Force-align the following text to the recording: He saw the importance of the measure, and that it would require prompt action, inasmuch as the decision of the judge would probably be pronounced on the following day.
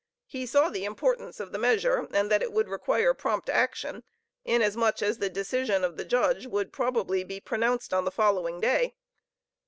He 0.25 0.47
saw 0.47 0.69
the 0.71 0.83
importance 0.83 1.39
of 1.39 1.51
the 1.51 1.59
measure, 1.59 2.07
and 2.11 2.31
that 2.31 2.41
it 2.41 2.51
would 2.51 2.67
require 2.67 3.13
prompt 3.13 3.51
action, 3.51 4.03
inasmuch 4.43 5.03
as 5.03 5.19
the 5.19 5.29
decision 5.29 5.83
of 5.83 5.95
the 5.95 6.05
judge 6.05 6.47
would 6.47 6.73
probably 6.73 7.23
be 7.23 7.39
pronounced 7.39 7.93
on 7.93 8.03
the 8.03 8.11
following 8.11 8.59
day. 8.59 8.95